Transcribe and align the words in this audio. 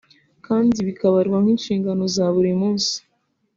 kandi 0.45 0.77
bikabarwa 0.87 1.37
nk’inshingano 1.43 2.03
za 2.15 2.25
buri 2.35 2.51
munsi 2.61 2.95